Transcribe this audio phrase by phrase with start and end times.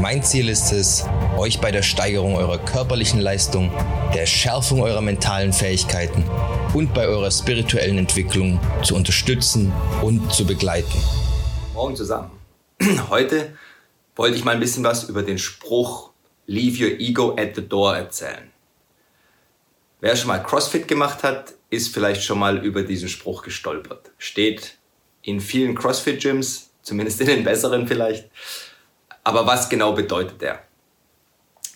[0.00, 1.04] Mein Ziel ist es,
[1.36, 3.70] euch bei der Steigerung eurer körperlichen Leistung,
[4.14, 6.24] der Schärfung eurer mentalen Fähigkeiten
[6.74, 10.92] und bei eurer spirituellen Entwicklung zu unterstützen und zu begleiten.
[11.72, 12.30] Morgen zusammen.
[13.10, 13.56] Heute
[14.16, 16.10] wollte ich mal ein bisschen was über den Spruch
[16.46, 18.50] Leave your ego at the door erzählen.
[20.00, 24.10] Wer schon mal CrossFit gemacht hat, ist vielleicht schon mal über diesen Spruch gestolpert.
[24.18, 24.76] Steht
[25.22, 28.28] in vielen CrossFit-Gyms, zumindest in den besseren vielleicht.
[29.24, 30.62] Aber was genau bedeutet der?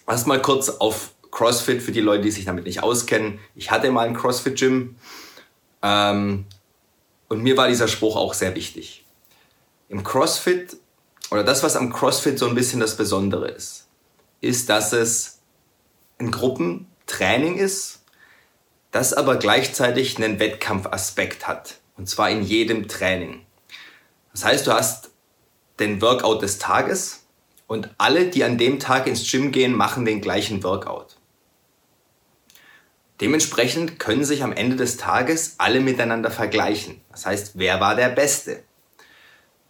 [0.06, 3.40] Erstmal kurz auf CrossFit für die Leute, die sich damit nicht auskennen.
[3.54, 4.96] Ich hatte mal ein CrossFit-Gym
[5.82, 6.46] ähm,
[7.28, 9.04] und mir war dieser Spruch auch sehr wichtig.
[9.88, 10.76] Im CrossFit,
[11.30, 13.86] oder das, was am CrossFit so ein bisschen das Besondere ist,
[14.40, 15.38] ist, dass es
[16.18, 18.02] ein Gruppentraining ist,
[18.90, 21.76] das aber gleichzeitig einen Wettkampfaspekt hat.
[21.96, 23.44] Und zwar in jedem Training.
[24.32, 25.10] Das heißt, du hast
[25.78, 27.27] den Workout des Tages
[27.68, 31.16] und alle, die an dem Tag ins Gym gehen, machen den gleichen Workout.
[33.20, 37.00] Dementsprechend können sich am Ende des Tages alle miteinander vergleichen.
[37.12, 38.64] Das heißt, wer war der Beste?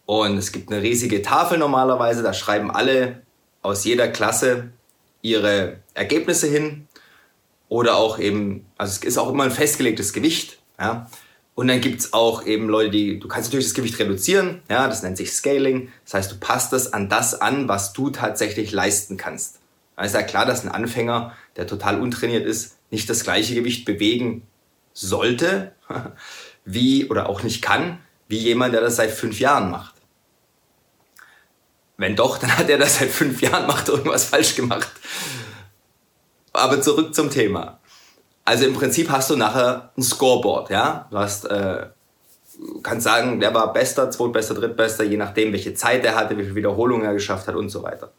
[0.05, 3.21] Und es gibt eine riesige Tafel normalerweise, da schreiben alle
[3.61, 4.71] aus jeder Klasse
[5.21, 6.87] ihre Ergebnisse hin.
[7.67, 10.59] Oder auch eben, also es ist auch immer ein festgelegtes Gewicht.
[10.79, 11.09] Ja?
[11.59, 15.03] Und dann gibt's auch eben Leute, die, du kannst natürlich das Gewicht reduzieren, ja, das
[15.03, 15.91] nennt sich Scaling.
[16.05, 19.59] Das heißt, du passt es an das an, was du tatsächlich leisten kannst.
[19.97, 23.83] Da ist ja klar, dass ein Anfänger, der total untrainiert ist, nicht das gleiche Gewicht
[23.83, 24.47] bewegen
[24.93, 25.73] sollte,
[26.63, 29.95] wie, oder auch nicht kann, wie jemand, der das seit fünf Jahren macht.
[31.97, 34.89] Wenn doch, dann hat er das seit fünf Jahren, macht irgendwas falsch gemacht.
[36.53, 37.78] Aber zurück zum Thema.
[38.49, 41.07] Also im Prinzip hast du nachher ein Scoreboard, ja.
[41.11, 41.85] Du hast, äh,
[42.81, 46.55] kannst sagen, der war bester, zweitbester, drittbester, je nachdem, welche Zeit er hatte, wie viele
[46.55, 48.11] Wiederholungen er geschafft hat und so weiter.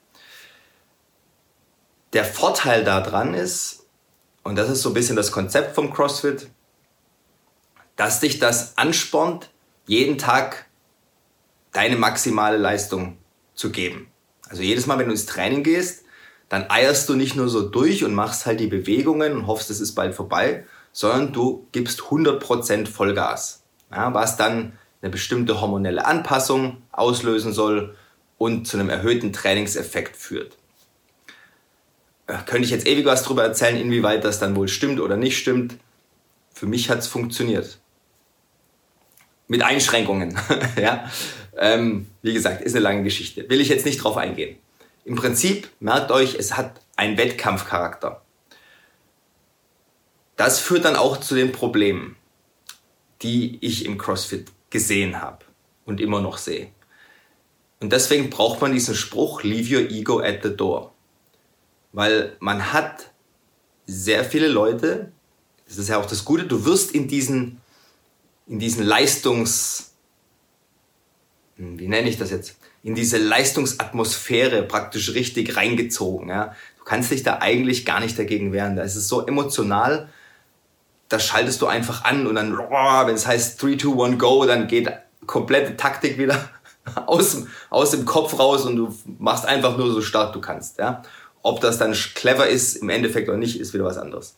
[2.13, 3.87] Der Vorteil daran ist,
[4.45, 6.49] und das ist so ein bisschen das Konzept vom CrossFit,
[7.97, 9.51] dass dich das anspornt,
[9.87, 10.67] jeden Tag
[11.73, 13.19] deine maximale Leistung
[13.57, 14.13] zu geben.
[14.49, 16.05] Also jedes Mal, wenn du ins Training gehst,
[16.51, 19.81] dann eierst du nicht nur so durch und machst halt die Bewegungen und hoffst, es
[19.81, 23.63] ist bald vorbei, sondern du gibst 100% Vollgas.
[23.91, 27.97] Ja, was dann eine bestimmte hormonelle Anpassung auslösen soll
[28.37, 30.59] und zu einem erhöhten Trainingseffekt führt
[32.47, 35.77] könnte ich jetzt ewig was darüber erzählen, inwieweit das dann wohl stimmt oder nicht stimmt.
[36.53, 37.79] Für mich hat es funktioniert.
[39.49, 40.39] Mit Einschränkungen.
[40.81, 41.11] ja?
[41.57, 43.49] Ähm, wie gesagt, ist eine lange Geschichte.
[43.49, 44.57] Will ich jetzt nicht drauf eingehen.
[45.11, 48.23] Im Prinzip, merkt euch, es hat einen Wettkampfcharakter.
[50.37, 52.15] Das führt dann auch zu den Problemen,
[53.21, 55.45] die ich im CrossFit gesehen habe
[55.85, 56.71] und immer noch sehe.
[57.81, 60.93] Und deswegen braucht man diesen Spruch, leave your ego at the door.
[61.91, 63.11] Weil man hat
[63.87, 65.11] sehr viele Leute,
[65.67, 67.61] das ist ja auch das Gute, du wirst in diesen,
[68.47, 69.91] in diesen Leistungs,
[71.57, 76.29] hm, wie nenne ich das jetzt, in diese Leistungsatmosphäre praktisch richtig reingezogen.
[76.29, 76.55] Ja?
[76.79, 78.77] Du kannst dich da eigentlich gar nicht dagegen wehren.
[78.77, 80.09] Da ist es so emotional,
[81.09, 84.69] da schaltest du einfach an und dann, wenn es heißt 3, 2, 1, go, dann
[84.69, 84.91] geht
[85.27, 86.49] komplette Taktik wieder
[87.07, 90.79] aus, aus dem Kopf raus und du machst einfach nur so stark du kannst.
[90.79, 91.03] Ja?
[91.43, 94.37] Ob das dann clever ist im Endeffekt oder nicht, ist wieder was anderes.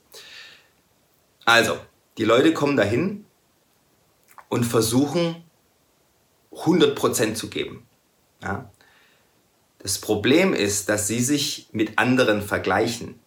[1.44, 1.76] Also,
[2.19, 3.25] die Leute kommen dahin
[4.48, 5.44] und versuchen
[6.52, 7.86] 100% zu geben.
[8.42, 8.70] Ja?
[9.78, 13.19] Das Problem ist, dass sie sich mit anderen vergleichen.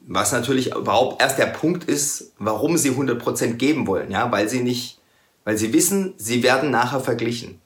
[0.00, 4.60] Was natürlich überhaupt erst der Punkt ist, warum sie 100% geben wollen, ja, weil sie
[4.60, 5.00] nicht,
[5.44, 7.60] weil sie wissen, sie werden nachher verglichen.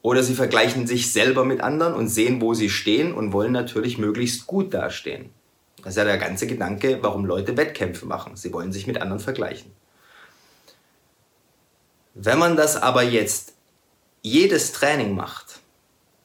[0.00, 3.98] Oder sie vergleichen sich selber mit anderen und sehen, wo sie stehen und wollen natürlich
[3.98, 5.30] möglichst gut dastehen.
[5.82, 8.36] Das ist ja der ganze Gedanke, warum Leute Wettkämpfe machen.
[8.36, 9.70] Sie wollen sich mit anderen vergleichen.
[12.14, 13.51] Wenn man das aber jetzt
[14.22, 15.60] jedes Training macht,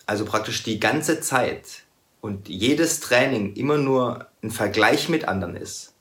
[0.06, 1.84] also praktisch die ganze Zeit
[2.22, 5.94] und jedes Training immer nur ein Vergleich mit anderen ist,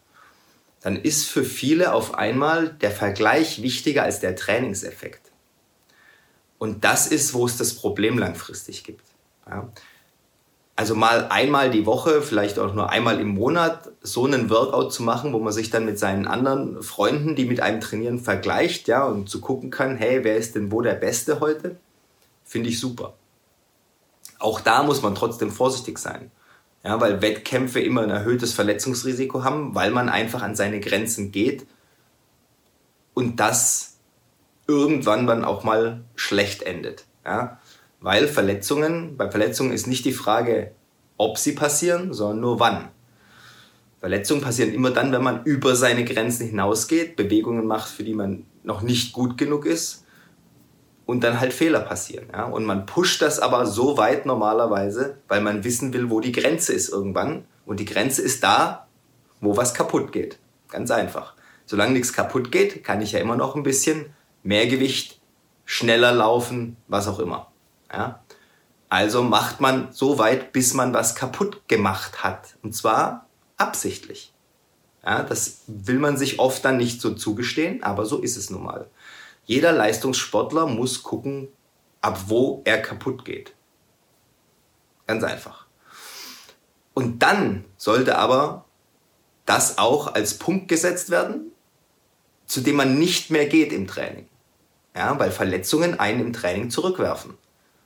[0.83, 5.33] dann ist für viele auf einmal der Vergleich wichtiger als der Trainingseffekt.
[6.59, 9.05] Und das ist, wo es das Problem langfristig gibt.
[9.49, 9.69] Ja.
[10.79, 15.03] Also mal einmal die Woche, vielleicht auch nur einmal im Monat, so einen Workout zu
[15.03, 19.07] machen, wo man sich dann mit seinen anderen Freunden, die mit einem trainieren, vergleicht, ja,
[19.07, 21.77] und zu gucken kann, hey, wer ist denn wo der Beste heute?
[22.47, 23.15] Finde ich super.
[24.39, 26.31] Auch da muss man trotzdem vorsichtig sein.
[26.85, 31.67] Ja, weil Wettkämpfe immer ein erhöhtes Verletzungsrisiko haben, weil man einfach an seine Grenzen geht
[33.13, 33.97] und das
[34.69, 37.05] irgendwann dann auch mal schlecht endet.
[37.25, 37.59] Ja?
[38.01, 40.71] Weil Verletzungen, bei Verletzungen ist nicht die Frage,
[41.17, 42.89] ob sie passieren, sondern nur wann.
[43.99, 48.45] Verletzungen passieren immer dann, wenn man über seine Grenzen hinausgeht, Bewegungen macht, für die man
[48.63, 50.06] noch nicht gut genug ist
[51.07, 52.29] und dann halt Fehler passieren.
[52.33, 52.45] Ja?
[52.45, 56.73] Und man pusht das aber so weit normalerweise, weil man wissen will, wo die Grenze
[56.73, 57.47] ist irgendwann.
[57.65, 58.87] Und die Grenze ist da,
[59.41, 60.39] wo was kaputt geht.
[60.69, 61.35] Ganz einfach.
[61.65, 64.07] Solange nichts kaputt geht, kann ich ja immer noch ein bisschen
[64.43, 65.21] mehr Gewicht,
[65.65, 67.51] schneller laufen, was auch immer.
[67.93, 68.21] Ja?
[68.89, 72.57] Also macht man so weit, bis man was kaputt gemacht hat.
[72.63, 73.27] Und zwar
[73.57, 74.33] absichtlich.
[75.05, 78.65] Ja, das will man sich oft dann nicht so zugestehen, aber so ist es nun
[78.65, 78.89] mal.
[79.47, 81.49] Jeder Leistungssportler muss gucken,
[82.01, 83.55] ab wo er kaputt geht.
[85.07, 85.67] Ganz einfach.
[86.95, 88.65] Und dann sollte aber
[89.45, 91.53] das auch als Punkt gesetzt werden,
[92.47, 94.29] zu dem man nicht mehr geht im Training.
[94.95, 97.35] Ja, weil Verletzungen einen im Training zurückwerfen.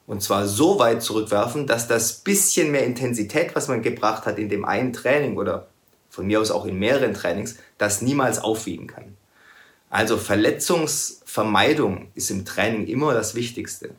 [0.07, 4.49] Und zwar so weit zurückwerfen, dass das bisschen mehr Intensität, was man gebracht hat in
[4.49, 5.69] dem einen Training oder
[6.09, 9.17] von mir aus auch in mehreren Trainings, das niemals aufwiegen kann.
[9.91, 13.91] Also Verletzungsvermeidung ist im Training immer das Wichtigste,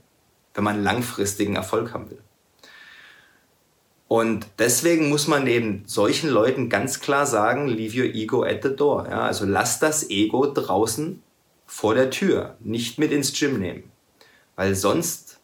[0.53, 2.21] wenn man langfristigen Erfolg haben will.
[4.07, 8.73] Und deswegen muss man eben solchen Leuten ganz klar sagen, leave your ego at the
[8.73, 9.07] door.
[9.09, 11.21] Ja, also lasst das Ego draußen
[11.65, 13.91] vor der Tür, nicht mit ins Gym nehmen.
[14.55, 15.39] Weil sonst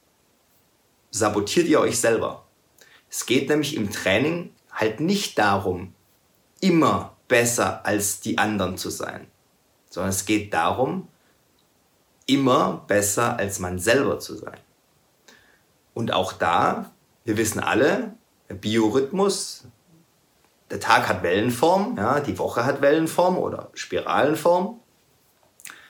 [1.12, 2.46] sabotiert ihr euch selber.
[3.10, 5.94] Es geht nämlich im Training halt nicht darum,
[6.62, 9.28] immer besser als die anderen zu sein
[9.98, 11.08] sondern es geht darum,
[12.28, 14.60] immer besser als man selber zu sein.
[15.96, 16.92] Und auch da,
[17.26, 18.14] wir wissen alle,
[18.48, 19.64] Biorhythmus,
[20.70, 24.80] der Tag hat Wellenform, ja, die Woche hat Wellenform oder Spiralenform.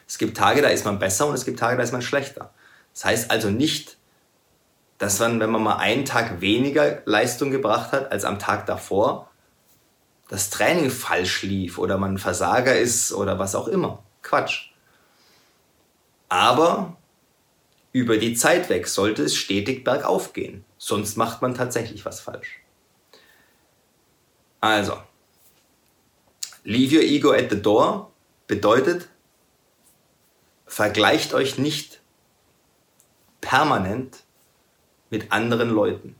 [0.07, 2.53] Es gibt Tage, da ist man besser und es gibt Tage, da ist man schlechter.
[2.93, 3.97] Das heißt also nicht,
[4.99, 9.29] dass man, wenn man mal einen Tag weniger Leistung gebracht hat als am Tag davor,
[10.29, 14.03] das Training falsch lief oder man Versager ist oder was auch immer.
[14.21, 14.71] Quatsch.
[16.29, 16.97] Aber
[17.93, 20.65] über die Zeit weg sollte es stetig bergauf gehen.
[20.77, 22.59] Sonst macht man tatsächlich was falsch.
[24.59, 24.97] Also,
[26.63, 28.11] leave your ego at the door
[28.47, 29.07] bedeutet,
[30.65, 32.01] vergleicht euch nicht
[33.39, 34.23] permanent
[35.09, 36.15] mit anderen Leuten.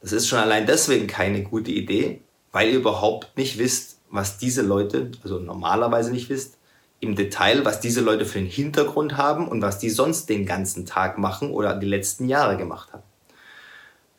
[0.00, 2.20] Das ist schon allein deswegen keine gute Idee,
[2.54, 6.56] weil ihr überhaupt nicht wisst, was diese Leute, also normalerweise nicht wisst,
[7.00, 10.86] im Detail, was diese Leute für einen Hintergrund haben und was die sonst den ganzen
[10.86, 13.02] Tag machen oder die letzten Jahre gemacht haben.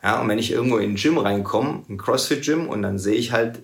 [0.04, 3.32] Ja, und wenn ich irgendwo in ein Gym reinkomme, ein CrossFit-Gym, und dann sehe ich
[3.32, 3.62] halt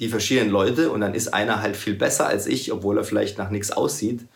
[0.00, 3.38] die verschiedenen Leute und dann ist einer halt viel besser als ich, obwohl er vielleicht
[3.38, 4.26] nach nichts aussieht.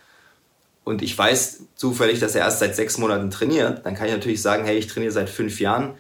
[0.83, 4.41] Und ich weiß zufällig, dass er erst seit sechs Monaten trainiert, dann kann ich natürlich
[4.41, 5.93] sagen, hey, ich trainiere seit fünf Jahren.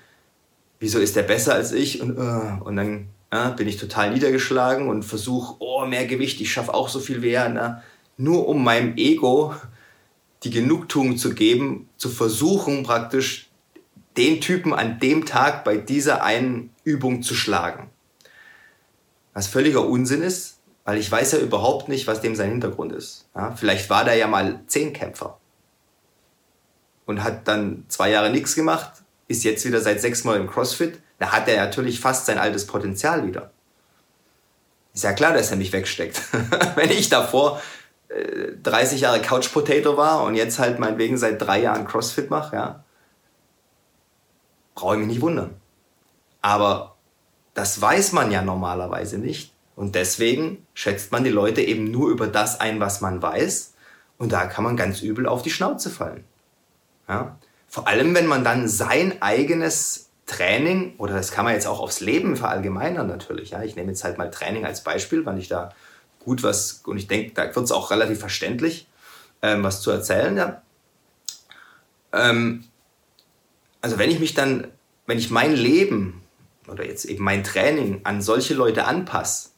[0.80, 2.00] Wieso ist der besser als ich?
[2.00, 6.52] Und, uh, und dann ja, bin ich total niedergeschlagen und versuche, oh, mehr Gewicht, ich
[6.52, 7.48] schaffe auch so viel wie er.
[7.48, 7.82] Ne?
[8.18, 9.54] Nur um meinem Ego
[10.42, 13.48] die Genugtuung zu geben, zu versuchen praktisch
[14.18, 17.88] den Typen an dem Tag bei dieser einen Übung zu schlagen.
[19.32, 23.28] Was völliger Unsinn ist, weil ich weiß ja überhaupt nicht, was dem sein Hintergrund ist.
[23.34, 25.38] Ja, vielleicht war der ja mal Zehnkämpfer
[27.06, 28.92] und hat dann zwei Jahre nichts gemacht,
[29.28, 32.66] ist jetzt wieder seit sechs Mal im CrossFit da hat er natürlich fast sein altes
[32.66, 33.50] Potenzial wieder.
[34.94, 36.20] Ist ja klar, dass er mich wegsteckt.
[36.74, 37.62] Wenn ich davor
[38.08, 42.56] äh, 30 Jahre Couch Potato war und jetzt halt meinetwegen seit drei Jahren CrossFit mache,
[42.56, 42.84] ja,
[44.74, 45.54] brauche ich mich nicht wundern.
[46.42, 46.96] Aber
[47.54, 49.52] das weiß man ja normalerweise nicht.
[49.76, 53.72] Und deswegen schätzt man die Leute eben nur über das ein, was man weiß.
[54.18, 56.24] Und da kann man ganz übel auf die Schnauze fallen.
[57.08, 57.36] Ja?
[57.68, 62.00] Vor allem, wenn man dann sein eigenes Training, oder das kann man jetzt auch aufs
[62.00, 63.50] Leben verallgemeinern natürlich.
[63.50, 63.62] Ja.
[63.62, 65.70] Ich nehme jetzt halt mal Training als Beispiel, weil ich da
[66.20, 68.86] gut was, und ich denke, da wird es auch relativ verständlich,
[69.42, 70.36] ähm, was zu erzählen.
[70.36, 70.62] Ja.
[72.12, 72.64] Ähm,
[73.80, 74.68] also wenn ich mich dann,
[75.06, 76.22] wenn ich mein Leben
[76.68, 79.50] oder jetzt eben mein Training an solche Leute anpasse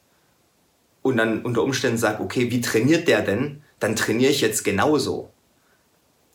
[1.03, 3.63] und dann unter Umständen sage, okay, wie trainiert der denn?
[3.79, 5.31] Dann trainiere ich jetzt genauso.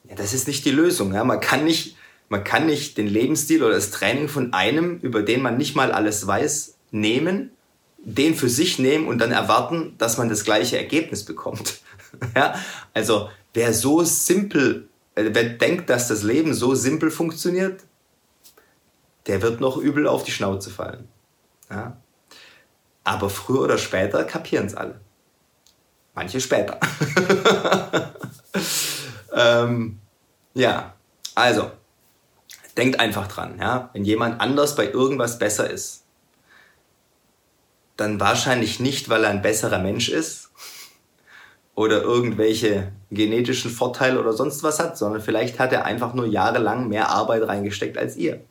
[0.07, 1.13] Ja, das ist nicht die Lösung.
[1.13, 1.23] Ja.
[1.23, 1.97] Man kann nicht
[2.29, 5.91] Man kann nicht den Lebensstil oder das Training von einem, über den man nicht mal
[5.91, 7.51] alles weiß, nehmen,
[7.97, 11.81] den für sich nehmen und dann erwarten, dass man das gleiche Ergebnis bekommt.
[12.35, 12.55] ja?
[12.93, 17.81] Also wer so simpel, äh, wer denkt, dass das Leben so simpel funktioniert,
[19.27, 21.07] der wird noch übel auf die Schnauze fallen.
[21.69, 21.97] Ja?
[23.03, 24.99] Aber früher oder später kapieren es alle.
[26.13, 26.79] Manche später.
[29.33, 29.99] ähm,
[30.53, 30.93] ja,
[31.35, 31.71] also,
[32.79, 33.89] denkt einfach dran, ja?
[33.93, 36.05] wenn jemand anders bei irgendwas besser ist,
[37.97, 40.49] dann wahrscheinlich nicht, weil er ein besserer Mensch ist
[41.75, 46.87] oder irgendwelche genetischen Vorteile oder sonst was hat, sondern vielleicht hat er einfach nur jahrelang
[46.87, 48.41] mehr Arbeit reingesteckt als ihr.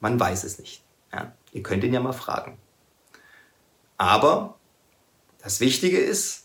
[0.00, 0.82] Man weiß es nicht.
[1.12, 1.32] Ja?
[1.52, 2.58] Ihr könnt ihn ja mal fragen.
[3.96, 4.56] Aber
[5.42, 6.44] das Wichtige ist,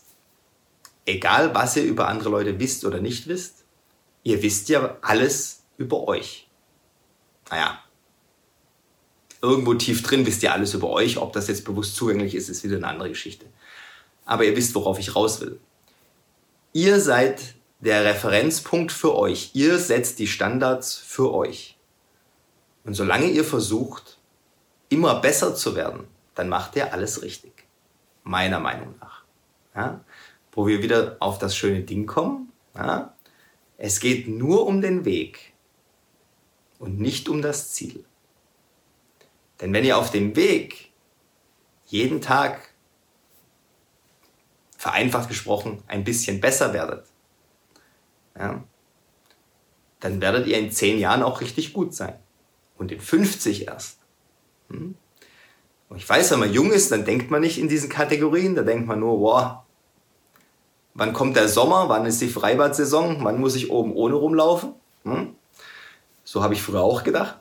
[1.04, 3.64] egal was ihr über andere Leute wisst oder nicht wisst,
[4.22, 6.48] ihr wisst ja alles über euch.
[7.50, 7.82] Naja,
[9.42, 11.18] irgendwo tief drin wisst ihr alles über euch.
[11.18, 13.46] Ob das jetzt bewusst zugänglich ist, ist wieder eine andere Geschichte.
[14.24, 15.58] Aber ihr wisst, worauf ich raus will.
[16.72, 19.50] Ihr seid der Referenzpunkt für euch.
[19.54, 21.76] Ihr setzt die Standards für euch.
[22.84, 24.18] Und solange ihr versucht,
[24.88, 27.52] immer besser zu werden, dann macht ihr alles richtig.
[28.22, 29.24] Meiner Meinung nach.
[29.74, 30.04] Ja?
[30.52, 32.52] Wo wir wieder auf das schöne Ding kommen.
[32.74, 33.14] Ja?
[33.76, 35.51] Es geht nur um den Weg
[36.82, 38.04] und nicht um das Ziel.
[39.60, 40.90] Denn wenn ihr auf dem Weg
[41.86, 42.70] jeden Tag,
[44.76, 47.06] vereinfacht gesprochen, ein bisschen besser werdet,
[48.36, 48.64] ja,
[50.00, 52.18] dann werdet ihr in zehn Jahren auch richtig gut sein.
[52.76, 53.98] Und in 50 erst.
[54.68, 54.96] Hm?
[55.88, 58.56] Und ich weiß, wenn man jung ist, dann denkt man nicht in diesen Kategorien.
[58.56, 59.58] Da denkt man nur, wow,
[60.94, 61.88] wann kommt der Sommer?
[61.88, 63.22] Wann ist die Freibad-Saison?
[63.22, 64.74] Wann muss ich oben ohne rumlaufen?
[65.04, 65.36] Hm?
[66.32, 67.36] So habe ich früher auch gedacht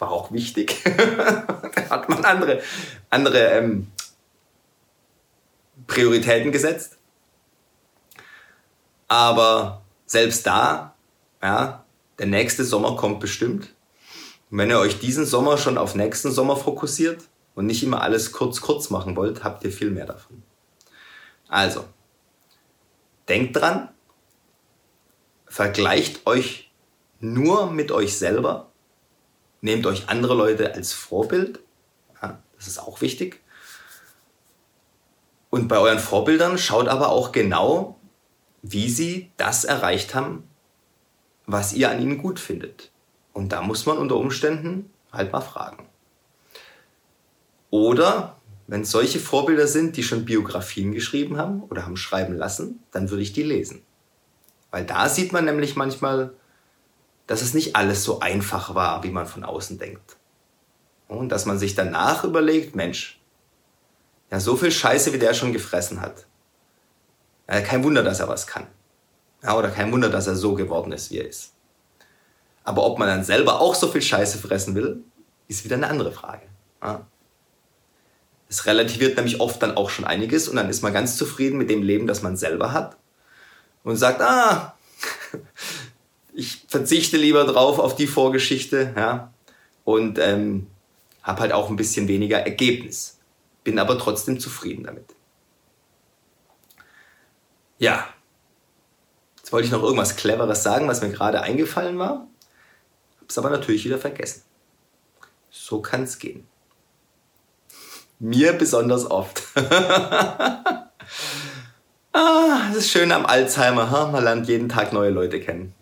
[0.00, 0.82] war auch wichtig.
[0.84, 2.62] da hat man andere,
[3.10, 3.92] andere ähm,
[5.86, 6.96] Prioritäten gesetzt.
[9.08, 10.94] Aber selbst da,
[11.42, 11.84] ja,
[12.18, 13.74] der nächste Sommer kommt bestimmt.
[14.50, 17.22] Und wenn ihr euch diesen Sommer schon auf nächsten Sommer fokussiert
[17.54, 20.42] und nicht immer alles kurz kurz machen wollt, habt ihr viel mehr davon.
[21.48, 21.84] Also,
[23.28, 23.88] denkt dran,
[25.46, 26.69] vergleicht euch
[27.20, 28.70] nur mit euch selber
[29.60, 31.60] Nehmt euch andere Leute als Vorbild.
[32.22, 33.40] Ja, das ist auch wichtig.
[35.50, 37.98] Und bei euren Vorbildern schaut aber auch genau,
[38.62, 40.44] wie sie das erreicht haben,
[41.46, 42.90] was ihr an ihnen gut findet.
[43.32, 45.86] Und da muss man unter Umständen halt mal fragen.
[47.70, 48.36] Oder
[48.66, 53.10] wenn es solche Vorbilder sind, die schon Biografien geschrieben haben oder haben schreiben lassen, dann
[53.10, 53.82] würde ich die lesen.
[54.70, 56.32] Weil da sieht man nämlich manchmal,
[57.30, 60.16] dass es nicht alles so einfach war, wie man von außen denkt.
[61.06, 63.20] Und dass man sich danach überlegt, Mensch,
[64.32, 66.26] ja, so viel Scheiße, wie der schon gefressen hat.
[67.48, 68.66] Ja, kein Wunder, dass er was kann.
[69.44, 71.52] Ja, oder kein Wunder, dass er so geworden ist, wie er ist.
[72.64, 75.04] Aber ob man dann selber auch so viel Scheiße fressen will,
[75.46, 76.48] ist wieder eine andere Frage.
[76.82, 77.06] Ja.
[78.48, 81.70] Es relativiert nämlich oft dann auch schon einiges und dann ist man ganz zufrieden mit
[81.70, 82.96] dem Leben, das man selber hat
[83.84, 84.74] und sagt, ah,
[86.34, 89.32] ich verzichte lieber drauf auf die Vorgeschichte, ja,
[89.84, 90.66] und ähm,
[91.22, 93.18] habe halt auch ein bisschen weniger Ergebnis.
[93.64, 95.04] Bin aber trotzdem zufrieden damit.
[97.78, 98.06] Ja,
[99.38, 102.26] jetzt wollte ich noch irgendwas Cleveres sagen, was mir gerade eingefallen war,
[103.20, 104.42] hab's aber natürlich wieder vergessen.
[105.50, 106.46] So kann es gehen.
[108.18, 109.42] Mir besonders oft.
[109.54, 110.82] ah,
[112.12, 114.08] das ist schön am Alzheimer, ha?
[114.08, 115.74] man lernt jeden Tag neue Leute kennen.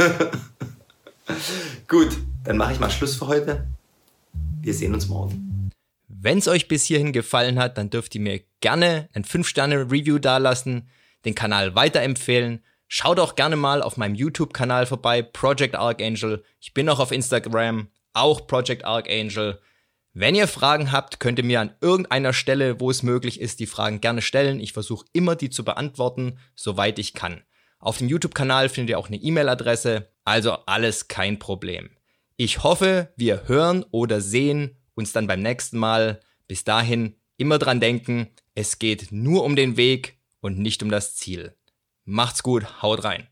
[1.88, 3.66] Gut, dann mache ich mal Schluss für heute.
[4.60, 5.70] Wir sehen uns morgen.
[6.08, 10.88] Wenn es euch bis hierhin gefallen hat, dann dürft ihr mir gerne ein 5-Sterne-Review dalassen,
[11.24, 12.62] den Kanal weiterempfehlen.
[12.88, 16.44] Schaut auch gerne mal auf meinem YouTube-Kanal vorbei, Project Archangel.
[16.60, 19.60] Ich bin auch auf Instagram, auch Project Archangel.
[20.12, 23.66] Wenn ihr Fragen habt, könnt ihr mir an irgendeiner Stelle, wo es möglich ist, die
[23.66, 24.58] Fragen gerne stellen.
[24.58, 27.42] Ich versuche immer, die zu beantworten, soweit ich kann.
[27.80, 31.88] Auf dem YouTube-Kanal findet ihr auch eine E-Mail-Adresse, also alles kein Problem.
[32.36, 36.20] Ich hoffe, wir hören oder sehen uns dann beim nächsten Mal.
[36.46, 41.16] Bis dahin immer dran denken, es geht nur um den Weg und nicht um das
[41.16, 41.56] Ziel.
[42.04, 43.29] Macht's gut, haut rein.